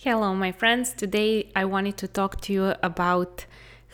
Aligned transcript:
Hello, 0.00 0.34
my 0.34 0.52
friends. 0.52 0.92
Today 0.92 1.50
I 1.56 1.64
wanted 1.64 1.96
to 1.96 2.06
talk 2.06 2.42
to 2.42 2.52
you 2.52 2.74
about 2.82 3.46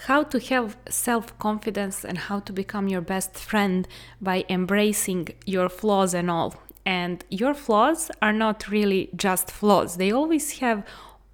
how 0.09 0.25
to 0.25 0.41
have 0.41 0.77
self 0.89 1.39
confidence 1.39 2.05
and 2.05 2.19
how 2.19 2.41
to 2.41 2.53
become 2.53 2.89
your 2.89 3.01
best 3.01 3.37
friend 3.37 3.87
by 4.21 4.45
embracing 4.49 5.29
your 5.47 5.69
flaws 5.69 6.13
and 6.13 6.29
all. 6.29 6.57
And 6.85 7.25
your 7.31 7.55
flaws 7.55 8.11
are 8.21 8.33
not 8.33 8.69
really 8.69 9.11
just 9.15 9.53
flaws, 9.53 9.97
they 9.97 10.11
always 10.11 10.59
have 10.59 10.85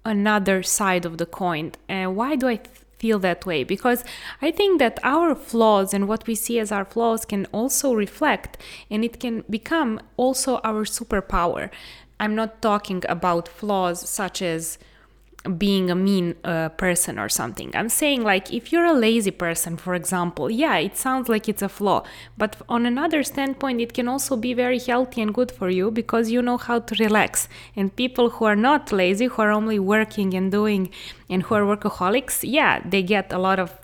another 0.05 0.61
side 0.61 1.03
of 1.03 1.17
the 1.17 1.25
coin. 1.25 1.71
And 1.87 2.15
why 2.15 2.35
do 2.35 2.47
I 2.47 2.59
feel 2.99 3.17
that 3.19 3.47
way? 3.47 3.63
Because 3.63 4.03
I 4.39 4.51
think 4.51 4.77
that 4.77 4.99
our 5.01 5.33
flaws 5.33 5.95
and 5.95 6.07
what 6.07 6.27
we 6.27 6.35
see 6.35 6.59
as 6.59 6.71
our 6.71 6.85
flaws 6.85 7.25
can 7.25 7.47
also 7.47 7.95
reflect 7.95 8.57
and 8.91 9.03
it 9.03 9.19
can 9.19 9.43
become 9.49 9.99
also 10.15 10.59
our 10.63 10.85
superpower. 10.85 11.71
I'm 12.19 12.35
not 12.35 12.61
talking 12.61 13.03
about 13.07 13.47
flaws 13.47 14.07
such 14.07 14.41
as 14.41 14.77
being 15.57 15.89
a 15.89 15.95
mean 15.95 16.35
uh, 16.43 16.69
person 16.69 17.17
or 17.17 17.29
something. 17.29 17.71
I'm 17.73 17.89
saying, 17.89 18.23
like, 18.23 18.51
if 18.53 18.71
you're 18.71 18.85
a 18.85 18.93
lazy 18.93 19.31
person, 19.31 19.77
for 19.77 19.95
example, 19.95 20.51
yeah, 20.51 20.77
it 20.77 20.97
sounds 20.97 21.29
like 21.29 21.47
it's 21.47 21.61
a 21.61 21.69
flaw. 21.69 22.03
But 22.37 22.57
on 22.67 22.85
another 22.85 23.23
standpoint, 23.23 23.79
it 23.79 23.93
can 23.93 24.07
also 24.07 24.35
be 24.35 24.53
very 24.53 24.79
healthy 24.79 25.21
and 25.21 25.33
good 25.33 25.51
for 25.51 25.69
you 25.69 25.91
because 25.91 26.29
you 26.29 26.41
know 26.41 26.57
how 26.57 26.79
to 26.79 26.95
relax. 27.03 27.47
And 27.75 27.95
people 27.95 28.31
who 28.31 28.45
are 28.45 28.55
not 28.55 28.91
lazy, 28.91 29.27
who 29.27 29.41
are 29.41 29.51
only 29.51 29.79
working 29.79 30.33
and 30.33 30.51
doing, 30.51 30.89
and 31.29 31.43
who 31.43 31.55
are 31.55 31.63
workaholics, 31.63 32.39
yeah, 32.43 32.81
they 32.85 33.01
get 33.01 33.31
a 33.31 33.39
lot 33.39 33.59
of 33.59 33.79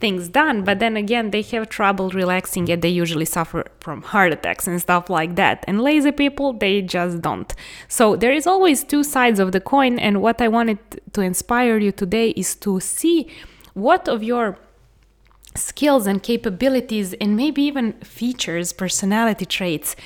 things 0.00 0.28
done 0.28 0.64
but 0.64 0.78
then 0.78 0.96
again 0.96 1.30
they 1.30 1.42
have 1.42 1.68
trouble 1.68 2.10
relaxing 2.10 2.70
and 2.70 2.82
they 2.82 2.88
usually 2.88 3.24
suffer 3.24 3.64
from 3.80 4.02
heart 4.02 4.32
attacks 4.32 4.66
and 4.66 4.80
stuff 4.80 5.10
like 5.10 5.36
that. 5.36 5.64
And 5.68 5.80
lazy 5.80 6.12
people 6.12 6.52
they 6.52 6.82
just 6.82 7.20
don't. 7.22 7.54
So 7.88 8.16
there 8.16 8.32
is 8.32 8.46
always 8.46 8.84
two 8.84 9.04
sides 9.04 9.38
of 9.38 9.52
the 9.52 9.60
coin 9.60 9.98
and 9.98 10.22
what 10.22 10.40
i 10.40 10.48
wanted 10.48 10.78
to 11.12 11.20
inspire 11.20 11.78
you 11.78 11.92
today 11.92 12.30
is 12.30 12.54
to 12.56 12.80
see 12.80 13.28
what 13.74 14.08
of 14.08 14.22
your 14.22 14.58
skills 15.54 16.06
and 16.06 16.22
capabilities 16.22 17.12
and 17.14 17.36
maybe 17.36 17.62
even 17.62 17.92
features 18.18 18.72
personality 18.72 19.44
traits 19.44 19.96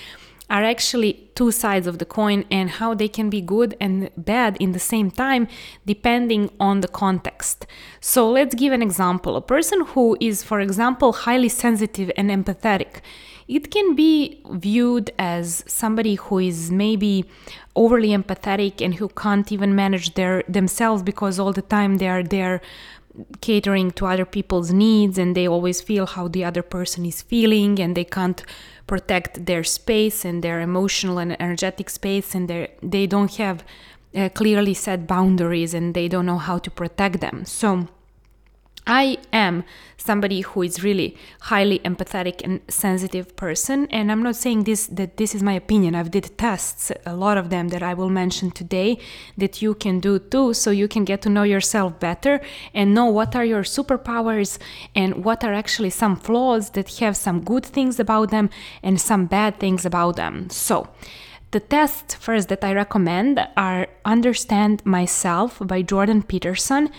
are 0.54 0.62
actually 0.62 1.28
two 1.34 1.50
sides 1.50 1.88
of 1.88 1.98
the 1.98 2.04
coin 2.04 2.44
and 2.48 2.70
how 2.78 2.94
they 2.94 3.08
can 3.08 3.28
be 3.28 3.40
good 3.40 3.76
and 3.80 4.08
bad 4.16 4.56
in 4.60 4.70
the 4.70 4.78
same 4.78 5.10
time 5.10 5.48
depending 5.84 6.48
on 6.60 6.80
the 6.80 6.86
context. 6.86 7.66
So 8.00 8.30
let's 8.30 8.54
give 8.54 8.72
an 8.72 8.80
example. 8.80 9.34
A 9.34 9.40
person 9.40 9.84
who 9.84 10.16
is, 10.20 10.44
for 10.44 10.60
example, 10.60 11.12
highly 11.12 11.48
sensitive 11.48 12.08
and 12.16 12.30
empathetic. 12.30 13.00
It 13.48 13.72
can 13.72 13.96
be 13.96 14.40
viewed 14.48 15.10
as 15.18 15.64
somebody 15.66 16.14
who 16.14 16.38
is 16.38 16.70
maybe 16.70 17.24
overly 17.74 18.10
empathetic 18.10 18.80
and 18.80 18.94
who 18.94 19.08
can't 19.08 19.50
even 19.50 19.74
manage 19.74 20.14
their 20.14 20.44
themselves 20.48 21.02
because 21.02 21.40
all 21.40 21.52
the 21.52 21.62
time 21.62 21.98
they 21.98 22.08
are 22.08 22.22
there 22.22 22.62
catering 23.40 23.90
to 23.92 24.06
other 24.06 24.24
people's 24.24 24.72
needs 24.72 25.18
and 25.18 25.36
they 25.36 25.46
always 25.46 25.80
feel 25.80 26.06
how 26.06 26.28
the 26.28 26.44
other 26.44 26.62
person 26.62 27.04
is 27.04 27.22
feeling 27.22 27.78
and 27.78 27.96
they 27.96 28.04
can't 28.04 28.42
protect 28.86 29.46
their 29.46 29.64
space 29.64 30.24
and 30.24 30.42
their 30.42 30.60
emotional 30.60 31.18
and 31.18 31.40
energetic 31.40 31.88
space 31.90 32.34
and 32.34 32.68
they 32.82 33.06
don't 33.06 33.36
have 33.36 33.64
uh, 34.16 34.28
clearly 34.30 34.74
set 34.74 35.06
boundaries 35.06 35.74
and 35.74 35.94
they 35.94 36.08
don't 36.08 36.26
know 36.26 36.38
how 36.38 36.58
to 36.58 36.70
protect 36.70 37.20
them. 37.20 37.44
So 37.44 37.88
I 38.86 39.16
am 39.32 39.64
somebody 39.96 40.42
who 40.42 40.62
is 40.62 40.84
really 40.84 41.16
highly 41.40 41.78
empathetic 41.78 42.42
and 42.44 42.60
sensitive 42.68 43.34
person 43.36 43.86
and 43.90 44.12
I'm 44.12 44.22
not 44.22 44.36
saying 44.36 44.64
this 44.64 44.86
that 44.88 45.16
this 45.16 45.34
is 45.34 45.42
my 45.42 45.54
opinion. 45.54 45.94
I've 45.94 46.10
did 46.10 46.36
tests, 46.36 46.92
a 47.06 47.16
lot 47.16 47.38
of 47.38 47.48
them 47.48 47.68
that 47.68 47.82
I 47.82 47.94
will 47.94 48.10
mention 48.10 48.50
today 48.50 48.98
that 49.38 49.62
you 49.62 49.74
can 49.74 50.00
do 50.00 50.18
too 50.18 50.52
so 50.52 50.70
you 50.70 50.88
can 50.88 51.04
get 51.04 51.22
to 51.22 51.30
know 51.30 51.44
yourself 51.44 51.98
better 51.98 52.40
and 52.74 52.94
know 52.94 53.06
what 53.06 53.34
are 53.34 53.44
your 53.44 53.62
superpowers 53.62 54.58
and 54.94 55.24
what 55.24 55.42
are 55.42 55.54
actually 55.54 55.90
some 55.90 56.16
flaws 56.16 56.70
that 56.70 56.98
have 56.98 57.16
some 57.16 57.40
good 57.42 57.64
things 57.64 57.98
about 57.98 58.30
them 58.30 58.50
and 58.82 59.00
some 59.00 59.24
bad 59.24 59.58
things 59.58 59.86
about 59.86 60.16
them. 60.16 60.50
So, 60.50 60.88
the 61.52 61.60
tests 61.60 62.16
first 62.16 62.48
that 62.48 62.64
I 62.64 62.72
recommend 62.74 63.38
are 63.56 63.86
Understand 64.04 64.84
Myself 64.84 65.60
by 65.60 65.82
Jordan 65.82 66.24
Peterson. 66.24 66.90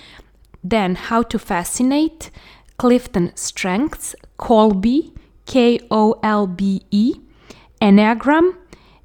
Then 0.66 0.96
How 0.96 1.22
to 1.22 1.38
Fascinate, 1.38 2.32
Clifton 2.78 3.32
Strengths, 3.36 4.16
Kolbe, 4.40 5.12
K 5.46 5.80
O 5.92 6.20
L 6.24 6.48
B 6.48 6.82
E, 6.90 7.14
Enneagram, 7.80 8.56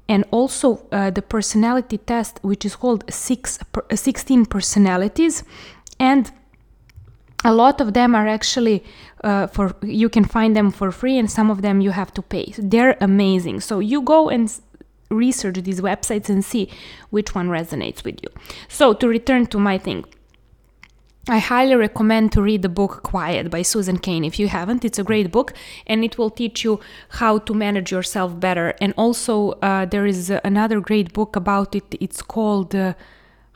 and 0.09 0.25
also 0.31 0.87
uh, 0.91 1.11
the 1.11 1.21
personality 1.21 1.99
test, 1.99 2.39
which 2.41 2.65
is 2.65 2.75
called 2.75 3.03
six, 3.09 3.59
uh, 3.75 3.95
16 3.95 4.47
personalities. 4.47 5.43
And 5.99 6.31
a 7.45 7.53
lot 7.53 7.79
of 7.79 7.93
them 7.93 8.15
are 8.15 8.27
actually 8.27 8.83
uh, 9.23 9.45
for 9.45 9.75
you 9.83 10.09
can 10.09 10.25
find 10.25 10.55
them 10.55 10.71
for 10.71 10.91
free 10.91 11.17
and 11.17 11.29
some 11.29 11.51
of 11.51 11.61
them 11.61 11.79
you 11.79 11.91
have 11.91 12.11
to 12.15 12.23
pay. 12.23 12.55
They're 12.57 12.97
amazing. 12.99 13.61
So 13.61 13.77
you 13.79 14.01
go 14.01 14.29
and 14.29 14.51
research 15.09 15.57
these 15.57 15.81
websites 15.81 16.27
and 16.27 16.43
see 16.43 16.69
which 17.11 17.35
one 17.35 17.49
resonates 17.49 18.03
with 18.03 18.19
you. 18.23 18.29
So 18.67 18.93
to 18.93 19.07
return 19.07 19.45
to 19.47 19.59
my 19.59 19.77
thing 19.77 20.05
I 21.31 21.37
highly 21.37 21.75
recommend 21.75 22.33
to 22.33 22.41
read 22.41 22.61
the 22.61 22.67
book 22.67 23.03
Quiet 23.03 23.49
by 23.49 23.61
Susan 23.61 23.97
Cain. 23.99 24.25
If 24.25 24.37
you 24.37 24.49
haven't, 24.49 24.83
it's 24.83 24.99
a 24.99 25.03
great 25.03 25.31
book 25.31 25.53
and 25.87 26.03
it 26.03 26.17
will 26.17 26.29
teach 26.29 26.65
you 26.65 26.81
how 27.07 27.37
to 27.37 27.53
manage 27.53 27.89
yourself 27.89 28.37
better. 28.37 28.73
And 28.81 28.93
also, 28.97 29.51
uh, 29.61 29.85
there 29.85 30.05
is 30.05 30.29
another 30.29 30.81
great 30.81 31.13
book 31.13 31.37
about 31.37 31.73
it. 31.73 31.95
It's 32.01 32.21
called. 32.21 32.75
Uh, 32.75 32.95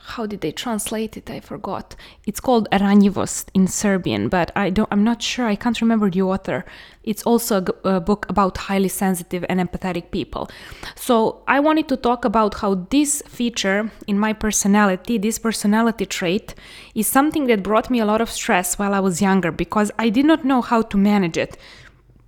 how 0.06 0.24
did 0.24 0.40
they 0.40 0.52
translate 0.52 1.16
it? 1.16 1.28
I 1.28 1.40
forgot. 1.40 1.96
It's 2.26 2.38
called 2.38 2.68
Ranjivost 2.70 3.48
in 3.54 3.66
Serbian, 3.66 4.28
but 4.28 4.52
I 4.54 4.70
don't. 4.70 4.88
I'm 4.92 5.02
not 5.02 5.20
sure. 5.20 5.46
I 5.46 5.56
can't 5.56 5.80
remember 5.80 6.08
the 6.10 6.22
author. 6.22 6.64
It's 7.02 7.24
also 7.24 7.64
a, 7.84 8.00
book 8.00 8.26
about 8.28 8.56
highly 8.56 8.88
sensitive 8.88 9.44
and 9.48 9.58
empathetic 9.60 10.12
people. 10.12 10.48
So 10.94 11.42
I 11.48 11.58
wanted 11.58 11.88
to 11.88 11.96
talk 11.96 12.24
about 12.24 12.54
how 12.54 12.86
this 12.90 13.20
feature 13.26 13.90
in 14.06 14.18
my 14.18 14.32
personality, 14.32 15.18
this 15.18 15.38
personality 15.38 16.06
trait, 16.06 16.54
is 16.94 17.08
something 17.08 17.46
that 17.48 17.64
brought 17.64 17.90
me 17.90 17.98
a 17.98 18.06
lot 18.06 18.20
of 18.20 18.30
stress 18.30 18.78
while 18.78 18.94
I 18.94 19.00
was 19.00 19.20
younger 19.20 19.50
because 19.50 19.90
I 19.98 20.08
did 20.08 20.24
not 20.24 20.44
know 20.44 20.62
how 20.62 20.82
to 20.82 20.96
manage 20.96 21.36
it. 21.36 21.56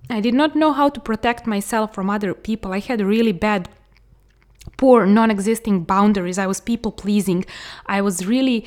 I 0.09 0.19
did 0.19 0.33
not 0.33 0.55
know 0.55 0.73
how 0.73 0.89
to 0.89 0.99
protect 0.99 1.47
myself 1.47 1.93
from 1.93 2.09
other 2.09 2.33
people. 2.33 2.73
I 2.73 2.79
had 2.79 2.99
really 2.99 3.31
bad 3.31 3.69
poor, 4.77 5.05
non 5.05 5.31
existing 5.31 5.83
boundaries. 5.83 6.37
I 6.37 6.47
was 6.47 6.59
people 6.59 6.91
pleasing. 6.91 7.45
I 7.85 8.01
was 8.01 8.25
really 8.25 8.65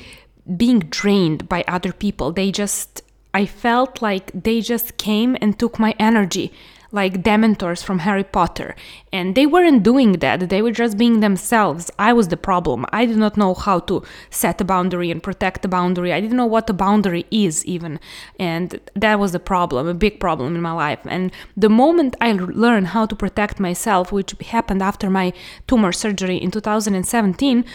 being 0.57 0.79
drained 0.79 1.47
by 1.47 1.63
other 1.67 1.93
people. 1.93 2.31
They 2.31 2.51
just, 2.51 3.01
I 3.33 3.45
felt 3.45 4.01
like 4.01 4.31
they 4.33 4.61
just 4.61 4.97
came 4.97 5.37
and 5.41 5.57
took 5.57 5.79
my 5.79 5.95
energy 5.99 6.51
like 6.93 7.23
Dementors 7.23 7.83
from 7.83 7.99
Harry 7.99 8.23
Potter. 8.23 8.75
And 9.11 9.35
they 9.35 9.45
weren't 9.45 9.83
doing 9.83 10.13
that, 10.13 10.49
they 10.49 10.61
were 10.61 10.71
just 10.71 10.97
being 10.97 11.19
themselves. 11.19 11.91
I 11.99 12.13
was 12.13 12.29
the 12.29 12.37
problem. 12.37 12.85
I 12.93 13.05
did 13.05 13.17
not 13.17 13.35
know 13.35 13.53
how 13.55 13.79
to 13.79 14.03
set 14.29 14.61
a 14.61 14.63
boundary 14.63 15.11
and 15.11 15.21
protect 15.21 15.63
the 15.63 15.67
boundary. 15.67 16.13
I 16.13 16.21
didn't 16.21 16.37
know 16.37 16.45
what 16.45 16.69
a 16.69 16.73
boundary 16.73 17.25
is, 17.31 17.65
even. 17.65 17.99
And 18.39 18.79
that 18.95 19.19
was 19.19 19.31
the 19.33 19.39
problem, 19.39 19.87
a 19.87 19.93
big 19.93 20.19
problem 20.19 20.55
in 20.55 20.61
my 20.61 20.71
life. 20.71 20.99
And 21.05 21.31
the 21.57 21.69
moment 21.69 22.15
I 22.21 22.31
learned 22.31 22.87
how 22.87 23.07
to 23.07 23.15
protect 23.15 23.59
myself, 23.59 24.11
which 24.11 24.35
happened 24.47 24.83
after 24.83 25.09
my 25.09 25.33
tumor 25.67 25.91
surgery 25.91 26.37
in 26.37 26.51
2017, 26.51 27.65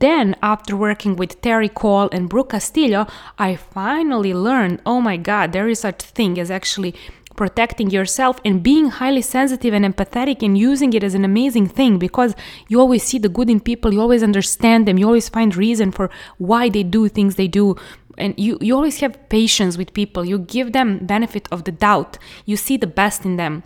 then, 0.00 0.36
after 0.42 0.76
working 0.76 1.16
with 1.16 1.40
Terry 1.40 1.70
Cole 1.70 2.10
and 2.12 2.28
Brooke 2.28 2.50
Castillo, 2.50 3.06
I 3.38 3.56
finally 3.56 4.34
learned 4.34 4.82
oh 4.84 5.00
my 5.00 5.16
god, 5.16 5.52
there 5.52 5.66
is 5.66 5.78
such 5.80 6.02
thing 6.02 6.38
as 6.38 6.50
actually 6.50 6.94
protecting 7.38 7.88
yourself 7.88 8.40
and 8.44 8.64
being 8.64 8.88
highly 8.88 9.22
sensitive 9.22 9.72
and 9.72 9.84
empathetic 9.84 10.42
and 10.42 10.58
using 10.58 10.92
it 10.92 11.04
as 11.04 11.14
an 11.14 11.24
amazing 11.24 11.68
thing 11.68 11.96
because 11.96 12.34
you 12.66 12.80
always 12.80 13.04
see 13.04 13.16
the 13.16 13.28
good 13.28 13.48
in 13.48 13.60
people, 13.60 13.94
you 13.94 14.00
always 14.00 14.24
understand 14.24 14.88
them, 14.88 14.98
you 14.98 15.06
always 15.06 15.28
find 15.28 15.54
reason 15.54 15.92
for 15.92 16.10
why 16.38 16.68
they 16.68 16.82
do 16.82 17.08
things 17.08 17.36
they 17.36 17.46
do. 17.46 17.76
And 18.18 18.34
you, 18.36 18.58
you 18.60 18.74
always 18.74 18.98
have 18.98 19.28
patience 19.28 19.78
with 19.78 19.94
people. 19.94 20.24
You 20.24 20.40
give 20.40 20.72
them 20.72 20.98
benefit 21.06 21.46
of 21.52 21.62
the 21.62 21.70
doubt. 21.70 22.18
You 22.44 22.56
see 22.56 22.76
the 22.76 22.88
best 22.88 23.24
in 23.24 23.36
them. 23.36 23.62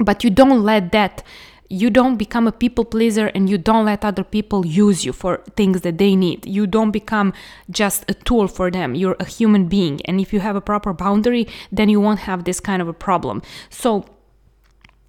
But 0.00 0.24
you 0.24 0.30
don't 0.30 0.64
let 0.64 0.90
that 0.90 1.22
you 1.72 1.88
don't 1.88 2.18
become 2.18 2.46
a 2.46 2.52
people 2.52 2.84
pleaser 2.84 3.28
and 3.28 3.48
you 3.48 3.56
don't 3.56 3.86
let 3.86 4.04
other 4.04 4.22
people 4.22 4.66
use 4.66 5.06
you 5.06 5.12
for 5.12 5.38
things 5.56 5.80
that 5.80 5.96
they 5.96 6.14
need. 6.14 6.46
You 6.46 6.66
don't 6.66 6.90
become 6.90 7.32
just 7.70 8.04
a 8.10 8.14
tool 8.14 8.46
for 8.46 8.70
them. 8.70 8.94
You're 8.94 9.16
a 9.18 9.24
human 9.24 9.68
being. 9.68 10.02
And 10.04 10.20
if 10.20 10.34
you 10.34 10.40
have 10.40 10.54
a 10.54 10.60
proper 10.60 10.92
boundary, 10.92 11.48
then 11.72 11.88
you 11.88 11.98
won't 11.98 12.20
have 12.20 12.44
this 12.44 12.60
kind 12.60 12.82
of 12.82 12.88
a 12.88 12.92
problem. 12.92 13.40
So, 13.70 14.04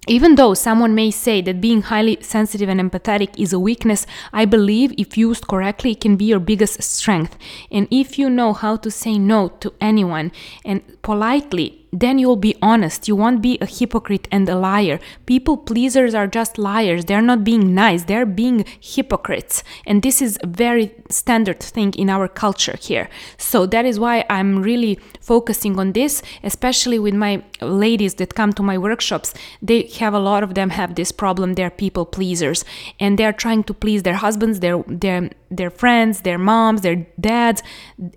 even 0.06 0.34
though 0.34 0.52
someone 0.54 0.94
may 0.94 1.10
say 1.10 1.40
that 1.42 1.62
being 1.62 1.82
highly 1.82 2.18
sensitive 2.20 2.68
and 2.68 2.80
empathetic 2.80 3.38
is 3.38 3.52
a 3.52 3.58
weakness, 3.58 4.06
I 4.32 4.44
believe 4.44 4.92
if 4.98 5.16
used 5.16 5.46
correctly, 5.46 5.92
it 5.92 6.00
can 6.00 6.16
be 6.16 6.26
your 6.26 6.40
biggest 6.40 6.82
strength. 6.82 7.38
And 7.70 7.88
if 7.90 8.18
you 8.18 8.28
know 8.28 8.52
how 8.52 8.76
to 8.76 8.90
say 8.90 9.18
no 9.18 9.48
to 9.60 9.72
anyone 9.80 10.30
and 10.62 10.82
politely 11.02 11.83
then 12.00 12.18
you'll 12.18 12.36
be 12.36 12.56
honest. 12.60 13.08
You 13.08 13.16
won't 13.16 13.40
be 13.40 13.58
a 13.60 13.66
hypocrite 13.66 14.26
and 14.30 14.48
a 14.48 14.56
liar. 14.56 14.98
People 15.26 15.56
pleasers 15.56 16.14
are 16.14 16.26
just 16.26 16.58
liars. 16.58 17.04
They're 17.04 17.22
not 17.22 17.44
being 17.44 17.74
nice, 17.74 18.04
they're 18.04 18.26
being 18.26 18.64
hypocrites. 18.80 19.62
And 19.86 20.02
this 20.02 20.20
is 20.20 20.38
a 20.42 20.46
very 20.46 20.92
standard 21.08 21.60
thing 21.60 21.92
in 21.94 22.10
our 22.10 22.28
culture 22.28 22.76
here. 22.80 23.08
So 23.38 23.66
that 23.66 23.84
is 23.84 23.98
why 23.98 24.24
I'm 24.28 24.62
really 24.62 24.98
focusing 25.20 25.78
on 25.78 25.92
this, 25.92 26.22
especially 26.42 26.98
with 26.98 27.14
my 27.14 27.42
ladies 27.60 28.14
that 28.14 28.34
come 28.34 28.52
to 28.54 28.62
my 28.62 28.76
workshops. 28.76 29.32
They 29.62 29.82
have 30.00 30.14
a 30.14 30.18
lot 30.18 30.42
of 30.42 30.54
them 30.54 30.70
have 30.70 30.96
this 30.96 31.12
problem. 31.12 31.54
They're 31.54 31.70
people 31.70 32.04
pleasers 32.04 32.64
and 32.98 33.18
they're 33.18 33.32
trying 33.32 33.64
to 33.64 33.74
please 33.74 34.02
their 34.02 34.14
husbands, 34.14 34.60
their 34.60 34.82
their 34.86 35.30
their 35.50 35.70
friends, 35.70 36.22
their 36.22 36.38
moms, 36.38 36.80
their 36.82 37.06
dads, 37.20 37.62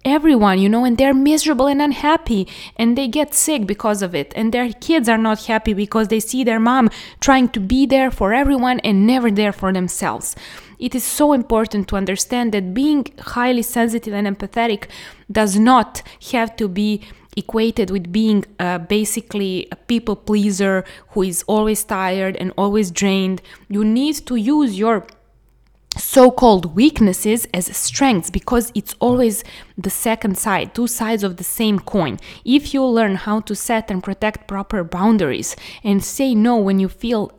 everyone, 0.04 0.60
you 0.60 0.70
know, 0.70 0.86
and 0.86 0.98
they're 0.98 1.14
miserable 1.14 1.68
and 1.68 1.82
unhappy 1.82 2.48
and 2.78 2.98
they 2.98 3.08
get 3.08 3.34
sick 3.34 3.66
because 3.68 4.02
of 4.02 4.16
it. 4.16 4.34
And 4.36 4.54
their 4.54 4.72
kids 4.72 5.08
are 5.08 5.18
not 5.18 5.46
happy 5.46 5.74
because 5.74 6.08
they 6.08 6.20
see 6.20 6.44
their 6.44 6.60
mom 6.60 6.90
trying 7.20 7.50
to 7.50 7.60
be 7.60 7.86
there 7.86 8.12
for 8.12 8.34
everyone 8.34 8.80
and 8.82 9.06
never 9.06 9.30
there 9.30 9.54
for 9.54 9.72
themselves. 9.72 10.36
It 10.80 10.94
is 10.94 11.04
so 11.04 11.34
important 11.34 11.88
to 11.90 11.96
understand 11.96 12.54
that 12.54 12.74
being 12.74 13.08
highly 13.20 13.64
sensitive 13.64 14.14
and 14.14 14.28
empathetic 14.28 14.86
does 15.32 15.58
not 15.58 16.04
have 16.32 16.56
to 16.58 16.68
be 16.68 17.02
equated 17.36 17.92
with 17.92 18.12
being 18.12 18.44
uh, 18.60 18.80
basically 18.80 19.68
a 19.72 19.76
people 19.76 20.16
pleaser 20.16 20.84
who 21.10 21.22
is 21.22 21.44
always 21.48 21.84
tired 21.84 22.36
and 22.38 22.52
always 22.58 22.92
drained. 22.92 23.42
You 23.70 23.86
need 23.86 24.16
to 24.26 24.36
use 24.36 24.78
your 24.78 25.06
so 25.98 26.32
called 26.32 26.76
weaknesses 26.76 27.48
as 27.54 27.76
strengths 27.76 28.30
because 28.30 28.72
it's 28.76 28.96
always 29.00 29.44
the 29.78 29.90
second 29.90 30.38
side, 30.38 30.74
two 30.74 30.88
sides 30.88 31.24
of 31.24 31.38
the 31.38 31.44
same 31.44 31.80
coin. 31.80 32.18
If 32.46 32.74
you 32.74 32.84
learn 32.86 33.16
how 33.16 33.42
to 33.42 33.56
set 33.56 33.92
and 33.92 34.04
protect 34.04 34.48
proper 34.48 34.84
boundaries 34.84 35.56
and 35.84 36.04
say 36.04 36.36
no 36.36 36.58
when 36.58 36.80
you 36.80 36.90
feel 36.90 37.32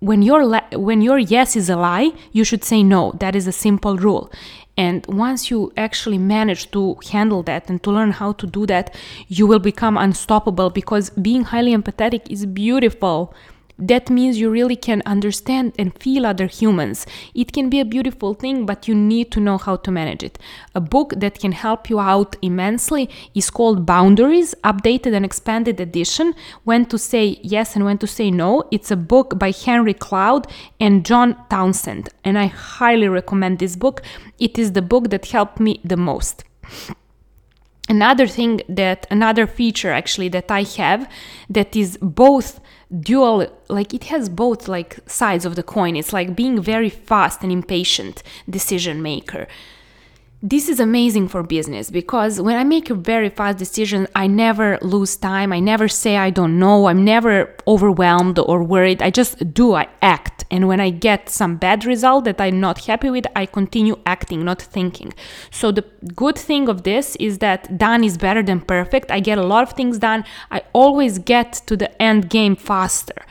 when 0.00 0.20
your 0.20 0.60
when 0.72 1.00
your 1.00 1.18
yes 1.18 1.56
is 1.56 1.70
a 1.70 1.76
lie, 1.76 2.12
you 2.32 2.44
should 2.44 2.62
say 2.62 2.82
no. 2.82 3.12
That 3.20 3.34
is 3.34 3.46
a 3.46 3.52
simple 3.52 3.96
rule. 3.96 4.30
And 4.76 5.06
once 5.06 5.50
you 5.50 5.72
actually 5.76 6.18
manage 6.18 6.70
to 6.72 6.96
handle 7.10 7.42
that 7.44 7.70
and 7.70 7.82
to 7.84 7.90
learn 7.90 8.10
how 8.10 8.32
to 8.32 8.46
do 8.46 8.66
that, 8.66 8.94
you 9.28 9.46
will 9.46 9.60
become 9.60 9.96
unstoppable 9.96 10.68
because 10.70 11.10
being 11.10 11.44
highly 11.44 11.74
empathetic 11.74 12.22
is 12.28 12.44
beautiful 12.44 13.32
that 13.78 14.08
means 14.08 14.38
you 14.38 14.50
really 14.50 14.76
can 14.76 15.02
understand 15.04 15.72
and 15.78 15.96
feel 15.98 16.24
other 16.26 16.46
humans. 16.46 17.06
It 17.34 17.52
can 17.52 17.68
be 17.68 17.80
a 17.80 17.84
beautiful 17.84 18.34
thing, 18.34 18.66
but 18.66 18.86
you 18.86 18.94
need 18.94 19.32
to 19.32 19.40
know 19.40 19.58
how 19.58 19.76
to 19.76 19.90
manage 19.90 20.22
it. 20.22 20.38
A 20.74 20.80
book 20.80 21.14
that 21.16 21.38
can 21.38 21.52
help 21.52 21.90
you 21.90 21.98
out 21.98 22.36
immensely 22.42 23.10
is 23.34 23.50
called 23.50 23.86
Boundaries, 23.86 24.54
updated 24.62 25.14
and 25.14 25.24
expanded 25.24 25.80
edition 25.80 26.34
When 26.64 26.86
to 26.86 26.98
Say 26.98 27.38
Yes 27.42 27.74
and 27.74 27.84
When 27.84 27.98
to 27.98 28.06
Say 28.06 28.30
No. 28.30 28.64
It's 28.70 28.90
a 28.90 28.96
book 28.96 29.38
by 29.38 29.50
Henry 29.50 29.94
Cloud 29.94 30.46
and 30.78 31.04
John 31.04 31.36
Townsend, 31.50 32.10
and 32.24 32.38
I 32.38 32.46
highly 32.46 33.08
recommend 33.08 33.58
this 33.58 33.76
book. 33.76 34.02
It 34.38 34.58
is 34.58 34.72
the 34.72 34.82
book 34.82 35.10
that 35.10 35.26
helped 35.26 35.58
me 35.58 35.80
the 35.84 35.96
most 35.96 36.44
another 37.88 38.26
thing 38.26 38.60
that 38.68 39.06
another 39.10 39.46
feature 39.46 39.90
actually 39.90 40.28
that 40.28 40.50
i 40.50 40.62
have 40.62 41.08
that 41.50 41.76
is 41.76 41.98
both 42.00 42.60
dual 43.00 43.46
like 43.68 43.92
it 43.92 44.04
has 44.04 44.28
both 44.28 44.68
like 44.68 44.98
sides 45.06 45.44
of 45.44 45.56
the 45.56 45.62
coin. 45.62 45.96
It's 45.96 46.12
like 46.12 46.36
being 46.36 46.60
very 46.62 46.90
fast 46.90 47.42
and 47.42 47.50
impatient 47.50 48.22
decision 48.48 49.02
maker 49.02 49.46
this 50.46 50.68
is 50.68 50.78
amazing 50.78 51.26
for 51.26 51.42
business 51.42 51.90
because 51.90 52.38
when 52.38 52.54
I 52.54 52.64
make 52.64 52.90
a 52.90 52.94
very 52.94 53.30
fast 53.30 53.56
decision, 53.56 54.06
I 54.14 54.26
never 54.26 54.78
lose 54.82 55.16
time. 55.16 55.54
I 55.54 55.58
never 55.58 55.88
say 55.88 56.18
I 56.18 56.28
don't 56.28 56.58
know. 56.58 56.84
I'm 56.86 57.02
never 57.02 57.56
overwhelmed 57.66 58.38
or 58.38 58.62
worried. 58.62 59.00
I 59.00 59.08
just 59.08 59.54
do, 59.54 59.72
I 59.72 59.88
act. 60.02 60.44
And 60.50 60.68
when 60.68 60.80
I 60.80 60.90
get 60.90 61.30
some 61.30 61.56
bad 61.56 61.86
result 61.86 62.26
that 62.26 62.42
I'm 62.42 62.60
not 62.60 62.84
happy 62.84 63.08
with, 63.08 63.24
I 63.34 63.46
continue 63.46 63.98
acting, 64.04 64.44
not 64.44 64.60
thinking. 64.60 65.14
So 65.50 65.72
the 65.72 65.86
good 66.14 66.36
thing 66.36 66.68
of 66.68 66.82
this 66.82 67.16
is 67.16 67.38
that 67.38 67.78
done 67.78 68.04
is 68.04 68.18
better 68.18 68.42
than 68.42 68.60
perfect. 68.60 69.10
I 69.10 69.20
get 69.20 69.38
a 69.38 69.42
lot 69.42 69.62
of 69.62 69.72
things 69.72 69.98
done. 69.98 70.24
I 70.50 70.60
always 70.74 71.18
get 71.18 71.54
to 71.68 71.74
the 71.74 71.90
end 72.02 72.28
game 72.28 72.54
faster. 72.54 73.24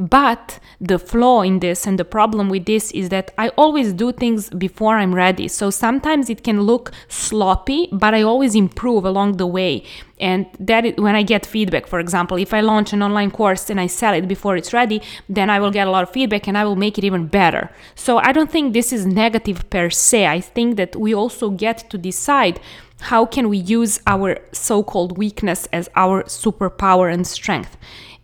But 0.00 0.58
the 0.80 0.98
flaw 0.98 1.42
in 1.42 1.58
this 1.58 1.86
and 1.86 1.98
the 1.98 2.06
problem 2.06 2.48
with 2.48 2.64
this 2.64 2.90
is 2.92 3.10
that 3.10 3.34
I 3.36 3.50
always 3.50 3.92
do 3.92 4.12
things 4.12 4.48
before 4.48 4.96
I'm 4.96 5.14
ready. 5.14 5.46
So 5.46 5.68
sometimes 5.68 6.30
it 6.30 6.42
can 6.42 6.62
look 6.62 6.90
sloppy, 7.08 7.86
but 7.92 8.14
I 8.14 8.22
always 8.22 8.54
improve 8.54 9.04
along 9.04 9.36
the 9.36 9.46
way. 9.46 9.84
And 10.18 10.46
that 10.58 10.86
is, 10.86 10.94
when 10.96 11.14
I 11.14 11.22
get 11.22 11.44
feedback, 11.44 11.86
for 11.86 12.00
example, 12.00 12.38
if 12.38 12.54
I 12.54 12.60
launch 12.60 12.94
an 12.94 13.02
online 13.02 13.30
course 13.30 13.68
and 13.68 13.78
I 13.78 13.88
sell 13.88 14.14
it 14.14 14.26
before 14.26 14.56
it's 14.56 14.72
ready, 14.72 15.02
then 15.28 15.50
I 15.50 15.60
will 15.60 15.70
get 15.70 15.86
a 15.86 15.90
lot 15.90 16.04
of 16.04 16.10
feedback 16.10 16.48
and 16.48 16.56
I 16.56 16.64
will 16.64 16.76
make 16.76 16.96
it 16.96 17.04
even 17.04 17.26
better. 17.26 17.70
So 17.94 18.16
I 18.18 18.32
don't 18.32 18.50
think 18.50 18.72
this 18.72 18.94
is 18.94 19.04
negative 19.04 19.68
per 19.68 19.90
se. 19.90 20.26
I 20.26 20.40
think 20.40 20.76
that 20.78 20.96
we 20.96 21.14
also 21.14 21.50
get 21.50 21.90
to 21.90 21.98
decide 21.98 22.58
how 23.00 23.26
can 23.26 23.50
we 23.50 23.58
use 23.58 24.00
our 24.06 24.38
so-called 24.52 25.18
weakness 25.18 25.68
as 25.72 25.90
our 25.94 26.22
superpower 26.24 27.12
and 27.12 27.26
strength 27.26 27.76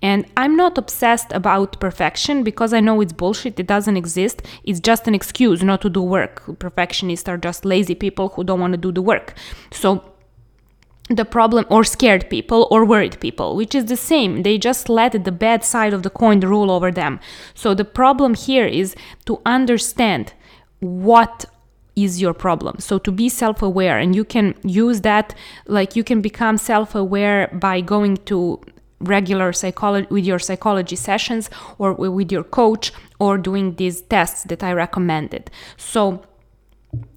and 0.03 0.27
I'm 0.37 0.57
not 0.57 0.77
obsessed 0.77 1.33
about 1.33 1.81
perfection 1.81 2.43
because 2.43 2.73
I 2.73 2.81
know 2.81 3.01
it's 3.01 3.13
bullshit, 3.13 3.59
it 3.59 3.67
doesn't 3.67 3.97
exist. 3.97 4.43
It's 4.65 4.81
just 4.81 5.09
an 5.09 5.15
excuse 5.15 5.63
not 5.63 5.81
to 5.83 5.91
do 5.91 6.03
work. 6.03 6.59
Perfectionists 6.59 7.29
are 7.29 7.39
just 7.39 7.65
lazy 7.65 7.95
people 7.95 8.29
who 8.31 8.45
don't 8.45 8.61
want 8.61 8.73
to 8.75 8.79
do 8.79 8.93
the 8.93 9.03
work. 9.03 9.35
So 9.71 10.05
the 11.09 11.25
problem 11.25 11.65
or 11.71 11.85
scared 11.85 12.29
people 12.29 12.67
or 12.71 12.85
worried 12.85 13.19
people 13.21 13.55
which 13.55 13.77
is 13.77 13.85
the 13.85 13.97
same 13.97 14.43
they 14.43 14.59
just 14.59 14.89
let 14.89 15.13
the 15.25 15.31
bad 15.31 15.63
side 15.63 15.93
of 15.93 16.03
the 16.03 16.11
coin 16.11 16.41
rule 16.41 16.69
over 16.69 16.91
them 16.91 17.21
so 17.55 17.75
the 17.75 17.85
problem 17.85 18.35
here 18.35 18.67
is 18.67 18.97
to 19.25 19.41
understand 19.47 20.33
what 20.81 21.45
is 21.95 22.21
your 22.21 22.35
problem 22.35 22.81
so 22.81 22.99
to 22.99 23.13
be 23.13 23.29
self-aware 23.29 23.99
and 23.99 24.17
you 24.17 24.25
can 24.25 24.53
use 24.65 25.03
that 25.03 25.33
like 25.67 25.95
you 25.95 26.03
can 26.03 26.21
become 26.21 26.59
self-aware 26.59 27.49
by 27.61 27.81
going 27.81 28.17
to 28.17 28.61
regular 29.01 29.53
psychology 29.53 30.07
with 30.11 30.25
your 30.25 30.39
psychology 30.39 30.97
sessions 30.97 31.51
or 31.79 31.93
with 31.93 32.33
your 32.33 32.45
coach 32.45 32.93
or 33.19 33.37
doing 33.39 33.75
these 33.77 34.03
tests 34.03 34.45
that 34.45 34.63
I 34.63 34.73
recommended. 34.73 35.51
So 35.77 36.23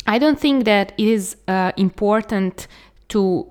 I 0.05 0.19
don't 0.19 0.39
think 0.39 0.65
that 0.65 0.93
it 0.97 1.07
is 1.07 1.37
uh, 1.47 1.71
important 1.77 2.67
to 3.09 3.47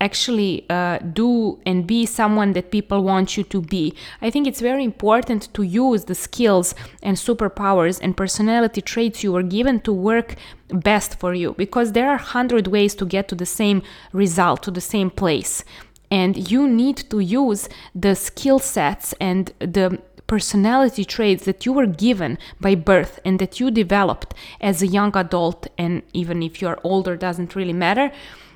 actually 0.00 0.66
uh, 0.68 0.98
do 0.98 1.60
and 1.64 1.86
be 1.86 2.04
someone 2.04 2.52
that 2.54 2.72
people 2.72 3.04
want 3.04 3.36
you 3.36 3.44
to 3.44 3.60
be. 3.60 3.94
I 4.20 4.30
think 4.30 4.46
it's 4.46 4.60
very 4.60 4.82
important 4.82 5.54
to 5.54 5.62
use 5.62 6.04
the 6.04 6.14
skills 6.16 6.74
and 7.02 7.16
superpowers 7.16 8.00
and 8.02 8.16
personality 8.16 8.80
traits 8.82 9.22
you 9.22 9.32
were 9.32 9.44
given 9.44 9.80
to 9.80 9.92
work 9.92 10.34
best 10.68 11.20
for 11.20 11.34
you 11.34 11.54
because 11.56 11.92
there 11.92 12.10
are 12.10 12.16
hundred 12.16 12.66
ways 12.66 12.96
to 12.96 13.06
get 13.06 13.28
to 13.28 13.36
the 13.36 13.46
same 13.46 13.82
result, 14.12 14.62
to 14.64 14.72
the 14.72 14.80
same 14.80 15.08
place 15.08 15.64
and 16.12 16.50
you 16.50 16.68
need 16.68 16.98
to 17.08 17.20
use 17.20 17.70
the 17.94 18.14
skill 18.14 18.58
sets 18.58 19.14
and 19.18 19.52
the 19.58 19.98
personality 20.26 21.04
traits 21.06 21.46
that 21.46 21.64
you 21.64 21.72
were 21.72 21.86
given 21.86 22.38
by 22.60 22.74
birth 22.74 23.18
and 23.24 23.38
that 23.38 23.58
you 23.58 23.70
developed 23.70 24.34
as 24.60 24.82
a 24.82 24.86
young 24.86 25.16
adult 25.16 25.66
and 25.78 26.02
even 26.12 26.42
if 26.42 26.60
you're 26.60 26.78
older 26.84 27.16
doesn't 27.16 27.56
really 27.56 27.72
matter. 27.72 28.12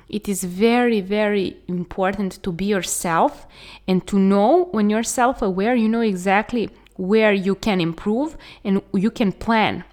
It 0.07 0.29
is 0.29 0.43
very 0.43 1.01
very 1.01 1.57
important 1.67 2.41
to 2.43 2.51
be 2.51 2.65
yourself 2.65 3.47
and 3.87 4.05
to 4.07 4.19
know 4.19 4.65
when 4.65 4.89
you're 4.91 5.03
self-aware 5.21 5.75
you 5.75 5.89
know 5.89 6.01
exactly 6.01 6.69
where 6.95 7.33
you 7.33 7.55
can 7.55 7.81
improve 7.81 8.37
and 8.63 8.81
you 8.93 9.11
can 9.11 9.31
plan 9.31 9.83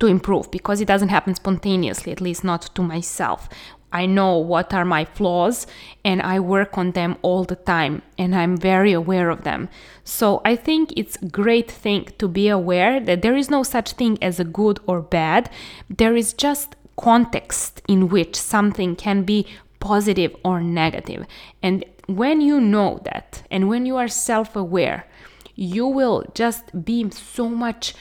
to 0.00 0.06
improve 0.06 0.50
because 0.50 0.80
it 0.80 0.88
doesn't 0.88 1.08
happen 1.08 1.34
spontaneously 1.34 2.12
at 2.12 2.20
least 2.20 2.42
not 2.44 2.62
to 2.74 2.82
myself 2.82 3.48
I 3.92 4.06
know 4.06 4.38
what 4.38 4.74
are 4.74 4.84
my 4.84 5.04
flaws 5.04 5.66
and 6.04 6.20
I 6.22 6.40
work 6.40 6.76
on 6.76 6.92
them 6.92 7.16
all 7.22 7.44
the 7.44 7.56
time 7.56 8.02
and 8.18 8.34
I'm 8.34 8.56
very 8.56 8.92
aware 8.92 9.30
of 9.30 9.44
them. 9.44 9.68
So 10.04 10.42
I 10.44 10.56
think 10.56 10.92
it's 10.96 11.16
a 11.16 11.26
great 11.26 11.70
thing 11.70 12.08
to 12.18 12.28
be 12.28 12.48
aware 12.48 13.00
that 13.00 13.22
there 13.22 13.36
is 13.36 13.50
no 13.50 13.62
such 13.62 13.92
thing 13.92 14.18
as 14.22 14.38
a 14.38 14.44
good 14.44 14.80
or 14.86 15.00
bad. 15.00 15.50
There 15.88 16.16
is 16.16 16.32
just 16.32 16.76
context 16.96 17.82
in 17.88 18.08
which 18.08 18.36
something 18.36 18.96
can 18.96 19.22
be 19.22 19.46
positive 19.80 20.34
or 20.44 20.60
negative. 20.60 21.26
And 21.62 21.84
when 22.06 22.40
you 22.40 22.60
know 22.60 23.00
that 23.04 23.42
and 23.50 23.68
when 23.68 23.86
you 23.86 23.96
are 23.96 24.08
self 24.08 24.56
aware, 24.56 25.06
you 25.54 25.86
will 25.86 26.24
just 26.34 26.84
be 26.84 27.10
so 27.10 27.48
much 27.48 27.94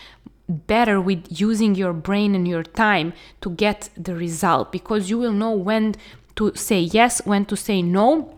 better 0.48 1.02
with 1.02 1.26
using 1.30 1.76
your 1.76 1.94
brain 1.94 2.36
and 2.36 2.48
your 2.48 2.64
time 2.64 3.14
to 3.42 3.50
get 3.50 3.90
the 3.98 4.16
result 4.16 4.72
because 4.72 5.10
you 5.10 5.18
will 5.18 5.32
know 5.32 5.52
when 5.52 5.96
to 6.36 6.54
say 6.56 6.80
yes, 6.80 7.26
when 7.26 7.46
to 7.46 7.56
say 7.56 7.82
no, 7.82 8.36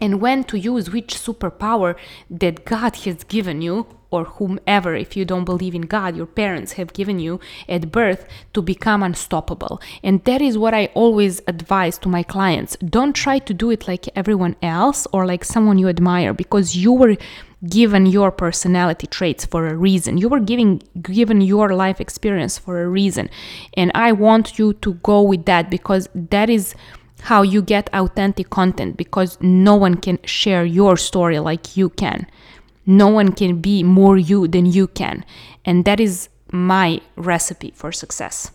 and 0.00 0.20
when 0.20 0.44
to 0.44 0.58
use 0.58 0.90
which 0.90 1.14
superpower 1.14 1.94
that 2.28 2.64
God 2.64 2.96
has 2.96 3.22
given 3.24 3.62
you 3.62 3.86
or 4.10 4.24
whomever, 4.24 4.94
if 4.94 5.16
you 5.16 5.24
don't 5.24 5.44
believe 5.44 5.74
in 5.74 5.82
God, 5.82 6.16
your 6.16 6.26
parents 6.26 6.72
have 6.72 6.92
given 6.92 7.18
you 7.18 7.40
at 7.68 7.90
birth 7.90 8.26
to 8.52 8.62
become 8.62 9.02
unstoppable. 9.02 9.80
And 10.02 10.22
that 10.24 10.40
is 10.40 10.56
what 10.58 10.74
I 10.74 10.86
always 10.94 11.40
advise 11.48 11.98
to 11.98 12.08
my 12.08 12.22
clients. 12.22 12.76
Don't 12.76 13.12
try 13.12 13.38
to 13.40 13.54
do 13.54 13.70
it 13.70 13.88
like 13.88 14.08
everyone 14.16 14.56
else 14.62 15.06
or 15.12 15.26
like 15.26 15.44
someone 15.44 15.78
you 15.78 15.88
admire 15.88 16.32
because 16.32 16.76
you 16.76 16.92
were 16.92 17.16
given 17.68 18.06
your 18.06 18.30
personality 18.30 19.06
traits 19.06 19.44
for 19.44 19.66
a 19.66 19.76
reason. 19.76 20.18
You 20.18 20.28
were 20.28 20.40
giving 20.40 20.82
given 21.00 21.40
your 21.40 21.74
life 21.74 22.00
experience 22.00 22.58
for 22.58 22.82
a 22.82 22.88
reason. 22.88 23.30
And 23.74 23.90
I 23.94 24.12
want 24.12 24.58
you 24.58 24.74
to 24.74 24.94
go 24.94 25.22
with 25.22 25.44
that 25.46 25.70
because 25.70 26.08
that 26.14 26.50
is 26.50 26.74
how 27.22 27.42
you 27.42 27.62
get 27.62 27.88
authentic 27.94 28.50
content 28.50 28.96
because 28.96 29.38
no 29.40 29.74
one 29.74 29.96
can 29.96 30.18
share 30.24 30.64
your 30.64 30.96
story 30.96 31.38
like 31.38 31.76
you 31.76 31.88
can. 31.88 32.26
No 32.86 33.08
one 33.08 33.32
can 33.32 33.60
be 33.60 33.82
more 33.82 34.18
you 34.18 34.46
than 34.46 34.66
you 34.66 34.86
can. 34.88 35.24
And 35.64 35.84
that 35.86 36.00
is 36.00 36.28
my 36.52 37.00
recipe 37.16 37.72
for 37.74 37.92
success. 37.92 38.53